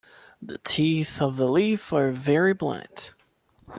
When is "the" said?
0.41-0.57, 1.37-1.47